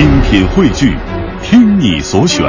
[0.00, 0.96] 精品汇聚，
[1.42, 2.42] 听你所选，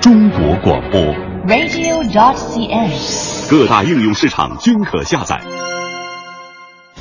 [0.00, 0.98] 中国广播。
[1.46, 3.50] radio.dot.cn，。
[3.50, 5.38] 各大应用市场均可下载。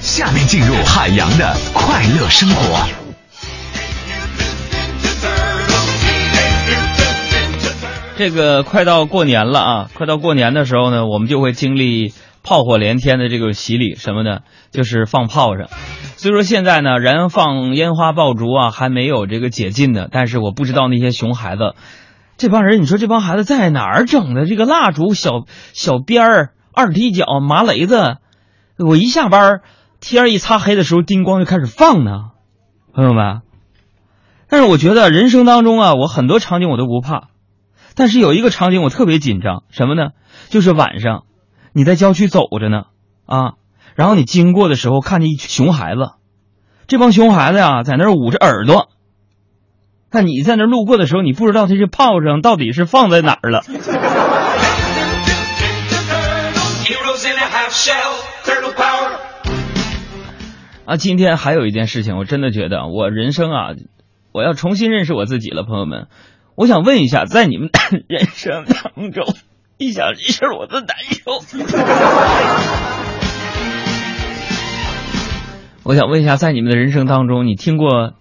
[0.00, 2.88] 下面进入海洋的快乐生活。
[8.16, 9.90] 这个快到过年了啊！
[9.92, 12.14] 快到过年的时候呢，我们就会经历
[12.46, 14.42] 炮火连天的这个洗礼，什么的？
[14.70, 15.68] 就是放炮仗。
[16.16, 20.08] 所以说现在呢，燃放烟花爆竹啊，还没有这个解禁的。
[20.10, 21.74] 但是我不知道那些熊孩子，
[22.36, 28.18] 这帮人，你说这帮孩子在哪儿整的这个蜡烛、小小鞭儿、二踢脚、麻雷子？
[28.78, 29.60] 我一下班，
[30.00, 32.30] 天一擦黑的时候，叮咣就开始放呢，
[32.94, 33.40] 朋友们。
[34.48, 37.28] 但是我觉得人生当中啊，我很多场景我都不怕。
[37.96, 40.10] 但是有一个场景我特别紧张，什么呢？
[40.48, 41.24] 就是晚上，
[41.76, 42.84] 你在郊区走着呢，
[43.26, 43.52] 啊，
[43.96, 46.12] 然后你经过的时候看见一群熊孩子，
[46.86, 48.88] 这帮熊孩子呀、在那儿捂着耳朵。
[50.08, 53.62] 但你在那儿路过的时候，你不知道这些炮仗到底是放在哪儿了。
[60.86, 63.74] 啊，今天还有一件事情，我真的觉得我人生啊，
[64.32, 66.06] 我要重新认识我自己了，朋友们。
[66.54, 67.68] 我想问一下，在你们
[68.08, 69.26] 人生当中，
[69.78, 71.32] 一想一事我都难受。
[75.84, 78.14] 我想问一下，在你们的人生当中，你听过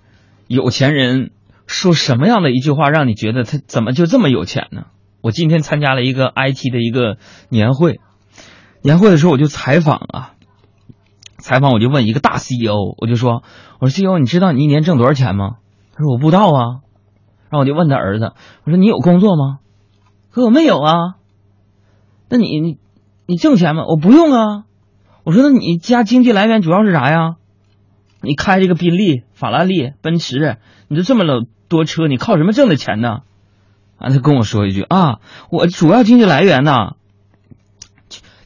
[0.47, 1.31] 有钱人
[1.66, 4.88] 说什么样的一句话，让你觉得他怎么就这么有钱呢？
[5.22, 8.02] 我今天参加了一个 IT 的一个年会，
[8.81, 10.34] 年会的时候我就采访啊，
[11.40, 13.44] 采访我就问一个大 CEO，我就说，
[13.80, 15.52] 我说 CEO，你知道你一年挣多少钱吗？
[15.94, 16.81] 他说我不知道啊。
[17.50, 18.34] 然后我就问他儿子，
[18.66, 19.59] 我说你有工作吗？
[20.31, 21.16] 可我没有啊。
[22.36, 22.78] 那你你
[23.28, 23.83] 你挣钱吗？
[23.88, 24.64] 我不用啊。
[25.23, 27.36] 我说那你家经济来源主要是啥呀？
[28.22, 30.58] 你开这个宾利、法拉利、奔驰，
[30.89, 33.19] 你都这么老多车，你靠什么挣的钱呢？
[33.97, 35.19] 啊，他跟我说一句啊，
[35.50, 36.95] 我主要经济来源呢，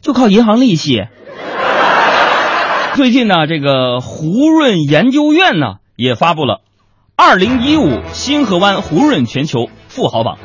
[0.01, 1.07] 就靠银行利息。
[2.93, 6.61] 最近呢，这个胡润研究院呢也发布了
[7.15, 10.37] 二零一五星河湾胡润全球富豪榜，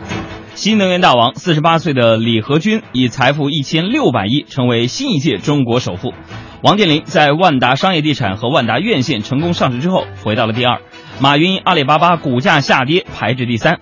[0.54, 6.15] 新能源大王四十八岁的李河君以财富一千六百亿成为新一届中国首富。
[6.62, 10.81] 王健林在万达商业地产和万达院线成功上市之后，回到了第二。
[11.20, 13.81] 马云阿里巴巴股价下跌，排至第三。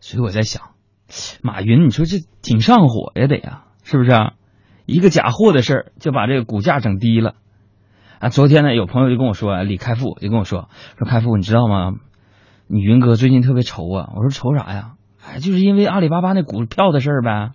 [0.00, 0.62] 所以我在想，
[1.42, 4.32] 马云，你说这挺上火呀，得呀，是不是啊？
[4.84, 7.34] 一个假货的事儿就把这个股价整低了。
[8.18, 10.68] 啊，昨天呢，有朋友就跟我说，李开复就跟我说，
[10.98, 11.94] 说开复，你知道吗？
[12.68, 14.10] 你云哥最近特别愁啊。
[14.14, 14.92] 我说愁啥呀？
[15.38, 17.52] 就是因为阿里巴巴那股票的事儿呗。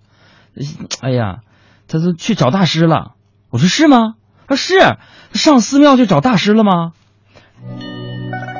[1.01, 1.39] 哎呀，
[1.87, 3.15] 他都去找大师了。
[3.49, 4.15] 我说是吗？
[4.47, 4.97] 他说是，
[5.33, 6.93] 上寺庙去找大师了吗？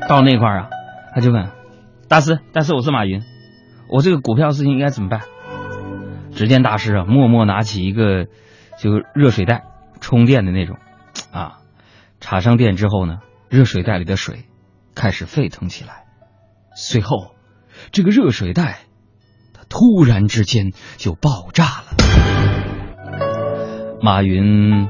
[0.09, 0.69] 到那块儿啊，
[1.13, 1.49] 他就问
[2.07, 3.23] 大师，大师，我是马云，
[3.89, 5.21] 我这个股票事情应该怎么办？
[6.33, 8.25] 只见大师啊，默默拿起一个
[8.77, 9.63] 就热水袋，
[10.01, 10.77] 充电的那种，
[11.31, 11.59] 啊，
[12.19, 14.45] 插上电之后呢，热水袋里的水
[14.95, 16.03] 开始沸腾起来，
[16.75, 17.35] 随后
[17.91, 18.79] 这个热水袋
[19.77, 21.97] 突然之间就爆炸了。
[24.01, 24.87] 马云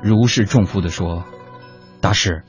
[0.00, 1.24] 如释重负的说
[2.00, 2.42] ：“大师，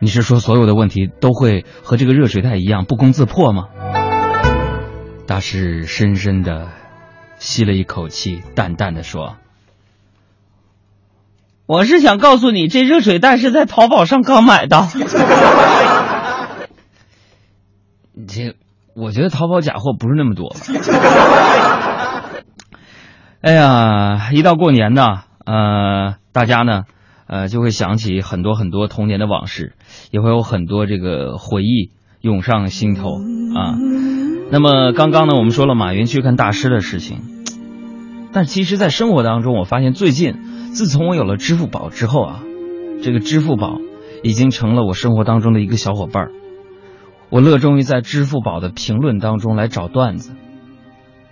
[0.00, 3.68] 你是说所有的问题都会和这个热水袋一样不攻自破吗？”
[5.28, 6.66] 大师深深的
[7.38, 9.36] 吸了一口气，淡淡的说
[11.64, 14.88] ：“我是想告诉你，这热水袋是在淘宝上刚买的。
[18.26, 18.56] 这，
[19.00, 20.56] 我觉得淘宝假货不是那么多。
[23.40, 26.82] 哎呀，一到过年呢，呃，大家呢，
[27.28, 29.74] 呃，就会想起很多很多童年的往事，
[30.10, 33.12] 也会有很多这个回忆涌上心头
[33.54, 33.78] 啊。
[34.50, 37.20] 那么刚刚呢，我们说了马云去看大师的事情，
[38.32, 42.40] 但其实，在生活当中，我发现最近，自从我有了支付宝之后啊，
[43.04, 43.78] 这个支付宝
[44.24, 46.32] 已经成了我生活当中的一个小伙伴儿。
[47.30, 50.32] 我乐衷于在支付宝的评论当中来找段子，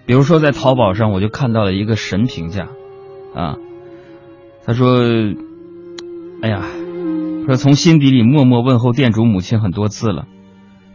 [0.05, 2.69] 比如说在淘宝上，我就看到了一个神评价，
[3.35, 3.57] 啊，
[4.65, 5.01] 他说
[6.43, 6.63] ：“哎呀，
[7.47, 10.27] 说从心底里默默问候店主母亲很多次了，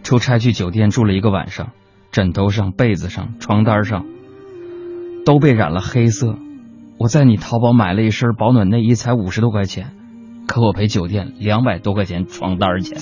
[0.04, 1.72] 出差去酒店住了一个晚上，
[2.12, 4.06] 枕头上、被子上、床单上
[5.26, 6.36] 都被染了黑色。
[7.00, 9.94] 我在你淘宝买了一身保暖内衣，才五十多块钱，
[10.48, 13.00] 可我赔酒店两百多块钱床单钱。”